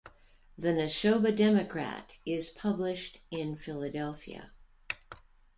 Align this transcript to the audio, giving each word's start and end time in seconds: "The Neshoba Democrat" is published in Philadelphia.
"The 0.57 0.69
Neshoba 0.69 1.29
Democrat" 1.37 2.13
is 2.25 2.49
published 2.49 3.19
in 3.29 3.55
Philadelphia. 3.55 4.49